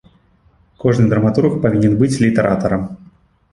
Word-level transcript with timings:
Кожны 0.83 1.05
драматург 1.11 1.53
павінен 1.67 1.93
быць 2.01 2.11
літаратарам. 2.25 2.81